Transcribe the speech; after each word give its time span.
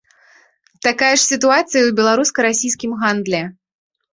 Такая 0.87 1.09
ж 1.11 1.19
сітуацыя 1.31 1.81
і 1.83 1.87
ў 1.89 1.93
беларуска-расійскім 1.99 2.91
гандлі. 3.03 3.47